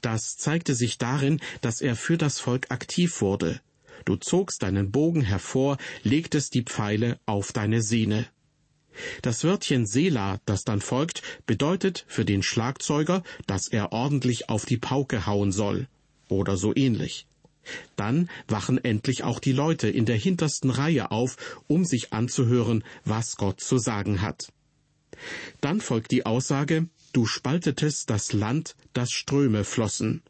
Das 0.00 0.36
zeigte 0.36 0.74
sich 0.74 0.98
darin, 0.98 1.40
dass 1.60 1.80
er 1.80 1.96
für 1.96 2.16
das 2.16 2.38
Volk 2.38 2.70
aktiv 2.70 3.20
wurde. 3.20 3.60
Du 4.04 4.16
zogst 4.16 4.62
deinen 4.62 4.90
Bogen 4.90 5.22
hervor, 5.22 5.76
legtest 6.02 6.54
die 6.54 6.62
Pfeile 6.62 7.20
auf 7.26 7.52
deine 7.52 7.82
Sehne. 7.82 8.26
Das 9.22 9.44
Wörtchen 9.44 9.86
Sela, 9.86 10.40
das 10.44 10.64
dann 10.64 10.80
folgt, 10.80 11.22
bedeutet 11.46 12.04
für 12.08 12.24
den 12.24 12.42
Schlagzeuger, 12.42 13.22
dass 13.46 13.68
er 13.68 13.92
ordentlich 13.92 14.48
auf 14.48 14.66
die 14.66 14.76
Pauke 14.76 15.26
hauen 15.26 15.52
soll. 15.52 15.88
Oder 16.28 16.56
so 16.56 16.74
ähnlich. 16.74 17.26
Dann 17.96 18.28
wachen 18.48 18.82
endlich 18.82 19.22
auch 19.22 19.38
die 19.38 19.52
Leute 19.52 19.88
in 19.88 20.04
der 20.04 20.16
hintersten 20.16 20.70
Reihe 20.70 21.10
auf, 21.10 21.36
um 21.68 21.84
sich 21.84 22.12
anzuhören, 22.12 22.84
was 23.04 23.36
Gott 23.36 23.60
zu 23.60 23.78
sagen 23.78 24.20
hat. 24.20 24.52
Dann 25.60 25.80
folgt 25.80 26.10
die 26.10 26.26
Aussage, 26.26 26.88
du 27.12 27.26
spaltetest 27.26 28.10
das 28.10 28.32
Land, 28.32 28.74
das 28.92 29.10
Ströme 29.10 29.64
flossen. 29.64 30.22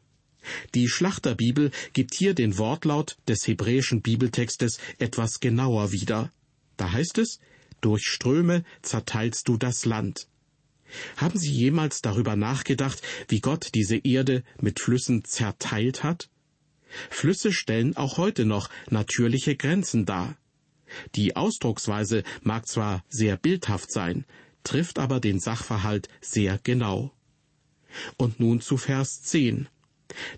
Die 0.75 0.89
Schlachterbibel 0.89 1.71
gibt 1.93 2.15
hier 2.15 2.35
den 2.35 2.59
Wortlaut 2.59 3.17
des 3.29 3.47
hebräischen 3.47 4.03
Bibeltextes 4.03 4.79
etwas 4.99 5.41
genauer 5.41 5.93
wieder. 5.93 6.31
Da 6.77 6.91
heißt 6.91 7.19
es, 7.19 7.39
durch 7.83 8.05
Ströme 8.05 8.65
zerteilst 8.81 9.47
du 9.49 9.59
das 9.59 9.85
Land. 9.85 10.29
Haben 11.17 11.39
Sie 11.39 11.51
jemals 11.51 12.01
darüber 12.03 12.37
nachgedacht, 12.37 13.03
wie 13.29 13.41
Gott 13.41 13.71
diese 13.75 13.97
Erde 13.97 14.43
mit 14.61 14.81
Flüssen 14.81 15.25
zerteilt 15.25 16.03
hat? 16.03 16.29
Flüsse 17.11 17.53
stellen 17.53 17.97
auch 17.97 18.19
heute 18.19 18.45
noch 18.45 18.69
natürliche 18.91 19.57
Grenzen 19.57 20.05
dar. 20.05 20.37
Die 21.15 21.37
Ausdrucksweise 21.37 22.23
mag 22.43 22.69
zwar 22.69 23.03
sehr 23.09 23.37
bildhaft 23.37 23.91
sein, 23.91 24.27
trifft 24.63 24.99
aber 24.99 25.21
den 25.21 25.41
Sachverhalt 25.41 26.09
sehr 26.21 26.59
genau. 26.63 27.13
Und 28.17 28.41
nun 28.41 28.61
zu 28.61 28.77
Vers 28.77 29.23
10. 29.23 29.69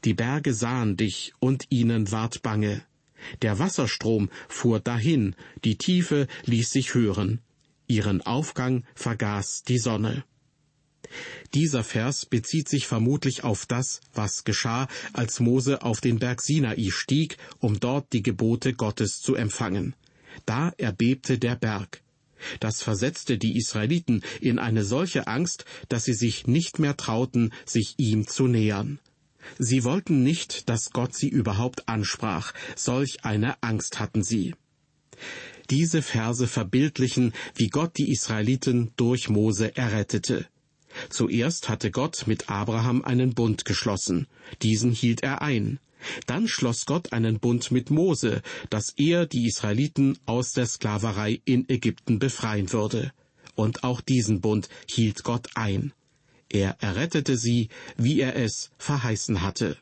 Die 0.04 0.14
Berge 0.14 0.54
sahen 0.54 0.96
dich, 0.96 1.32
und 1.40 1.66
ihnen 1.70 2.12
ward 2.12 2.42
bange. 2.42 2.84
Der 3.42 3.58
Wasserstrom 3.58 4.30
fuhr 4.48 4.80
dahin, 4.80 5.34
die 5.64 5.76
Tiefe 5.76 6.26
ließ 6.44 6.70
sich 6.70 6.94
hören, 6.94 7.40
ihren 7.86 8.22
Aufgang 8.22 8.84
vergaß 8.94 9.62
die 9.62 9.78
Sonne. 9.78 10.24
Dieser 11.52 11.84
Vers 11.84 12.26
bezieht 12.26 12.68
sich 12.68 12.86
vermutlich 12.86 13.44
auf 13.44 13.66
das, 13.66 14.00
was 14.12 14.44
geschah, 14.44 14.88
als 15.12 15.40
Mose 15.40 15.82
auf 15.82 16.00
den 16.00 16.18
Berg 16.18 16.42
Sinai 16.42 16.90
stieg, 16.90 17.36
um 17.60 17.78
dort 17.78 18.12
die 18.12 18.22
Gebote 18.22 18.74
Gottes 18.74 19.20
zu 19.20 19.34
empfangen. 19.34 19.94
Da 20.46 20.72
erbebte 20.78 21.38
der 21.38 21.54
Berg. 21.54 22.02
Das 22.60 22.82
versetzte 22.82 23.38
die 23.38 23.56
Israeliten 23.56 24.22
in 24.40 24.58
eine 24.58 24.84
solche 24.84 25.26
Angst, 25.26 25.64
dass 25.88 26.04
sie 26.04 26.14
sich 26.14 26.46
nicht 26.46 26.78
mehr 26.78 26.96
trauten, 26.96 27.52
sich 27.64 27.94
ihm 27.98 28.26
zu 28.26 28.48
nähern. 28.48 28.98
Sie 29.58 29.84
wollten 29.84 30.22
nicht, 30.22 30.68
dass 30.68 30.90
Gott 30.90 31.14
sie 31.14 31.28
überhaupt 31.28 31.88
ansprach, 31.88 32.52
solch 32.76 33.24
eine 33.24 33.62
Angst 33.62 34.00
hatten 34.00 34.22
sie. 34.22 34.54
Diese 35.70 36.02
Verse 36.02 36.46
verbildlichen, 36.46 37.32
wie 37.54 37.68
Gott 37.68 37.96
die 37.96 38.10
Israeliten 38.10 38.92
durch 38.96 39.28
Mose 39.28 39.76
errettete. 39.76 40.46
Zuerst 41.10 41.68
hatte 41.68 41.90
Gott 41.90 42.26
mit 42.26 42.50
Abraham 42.50 43.02
einen 43.02 43.34
Bund 43.34 43.64
geschlossen, 43.64 44.26
diesen 44.62 44.92
hielt 44.92 45.22
er 45.22 45.42
ein. 45.42 45.80
Dann 46.26 46.48
schloss 46.48 46.84
Gott 46.84 47.12
einen 47.12 47.40
Bund 47.40 47.70
mit 47.70 47.90
Mose, 47.90 48.42
dass 48.68 48.92
er 48.96 49.26
die 49.26 49.46
Israeliten 49.46 50.18
aus 50.26 50.52
der 50.52 50.66
Sklaverei 50.66 51.40
in 51.44 51.68
Ägypten 51.68 52.18
befreien 52.18 52.72
würde. 52.72 53.12
Und 53.54 53.84
auch 53.84 54.00
diesen 54.00 54.40
Bund 54.40 54.68
hielt 54.86 55.24
Gott 55.24 55.48
ein. 55.54 55.92
Er 56.48 56.76
errettete 56.80 57.36
sie, 57.36 57.68
wie 57.96 58.20
er 58.20 58.36
es 58.36 58.70
verheißen 58.78 59.42
hatte. 59.42 59.76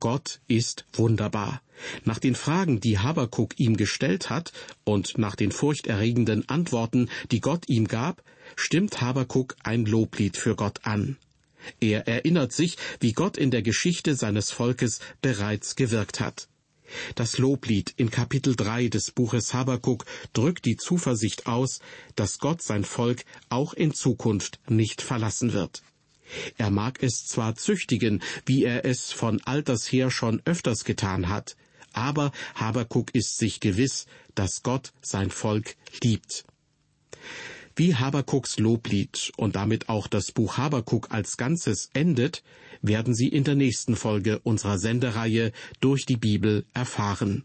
Gott 0.00 0.40
ist 0.46 0.84
wunderbar. 0.92 1.60
Nach 2.04 2.18
den 2.18 2.34
Fragen, 2.34 2.80
die 2.80 2.98
Habakuk 2.98 3.58
ihm 3.58 3.76
gestellt 3.76 4.30
hat, 4.30 4.52
und 4.84 5.18
nach 5.18 5.34
den 5.34 5.50
furchterregenden 5.50 6.48
Antworten, 6.48 7.08
die 7.32 7.40
Gott 7.40 7.68
ihm 7.68 7.88
gab, 7.88 8.22
stimmt 8.54 9.00
Habakuk 9.00 9.56
ein 9.64 9.84
Loblied 9.84 10.36
für 10.36 10.54
Gott 10.54 10.84
an. 10.84 11.16
Er 11.80 12.06
erinnert 12.06 12.52
sich, 12.52 12.76
wie 13.00 13.12
Gott 13.12 13.36
in 13.36 13.50
der 13.50 13.62
Geschichte 13.62 14.14
seines 14.14 14.52
Volkes 14.52 15.00
bereits 15.20 15.74
gewirkt 15.74 16.20
hat. 16.20 16.48
Das 17.14 17.38
Loblied 17.38 17.92
in 17.96 18.10
Kapitel 18.10 18.56
3 18.56 18.88
des 18.88 19.10
Buches 19.10 19.54
Habakuk 19.54 20.04
drückt 20.32 20.64
die 20.64 20.76
Zuversicht 20.76 21.46
aus, 21.46 21.80
dass 22.16 22.38
Gott 22.38 22.62
sein 22.62 22.84
Volk 22.84 23.24
auch 23.48 23.74
in 23.74 23.94
Zukunft 23.94 24.60
nicht 24.68 25.02
verlassen 25.02 25.52
wird. 25.52 25.82
Er 26.56 26.70
mag 26.70 27.02
es 27.02 27.24
zwar 27.24 27.54
züchtigen, 27.54 28.22
wie 28.44 28.64
er 28.64 28.84
es 28.84 29.12
von 29.12 29.40
alters 29.42 29.90
her 29.90 30.10
schon 30.10 30.42
öfters 30.44 30.84
getan 30.84 31.28
hat, 31.28 31.56
aber 31.92 32.32
Habakuk 32.54 33.14
ist 33.14 33.38
sich 33.38 33.60
gewiss, 33.60 34.06
dass 34.34 34.62
Gott 34.62 34.92
sein 35.00 35.30
Volk 35.30 35.76
liebt. 36.02 36.44
Wie 37.78 37.94
Habakuks 37.94 38.58
Loblied 38.58 39.30
und 39.36 39.54
damit 39.54 39.88
auch 39.88 40.08
das 40.08 40.32
Buch 40.32 40.56
Habakuk 40.56 41.12
als 41.12 41.36
Ganzes 41.36 41.90
endet, 41.92 42.42
werden 42.82 43.14
Sie 43.14 43.28
in 43.28 43.44
der 43.44 43.54
nächsten 43.54 43.94
Folge 43.94 44.40
unserer 44.40 44.80
Sendereihe 44.80 45.52
durch 45.78 46.04
die 46.04 46.16
Bibel 46.16 46.66
erfahren. 46.74 47.44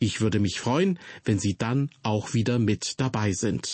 Ich 0.00 0.20
würde 0.20 0.40
mich 0.40 0.58
freuen, 0.58 0.98
wenn 1.24 1.38
Sie 1.38 1.54
dann 1.56 1.90
auch 2.02 2.34
wieder 2.34 2.58
mit 2.58 2.98
dabei 2.98 3.34
sind. 3.34 3.68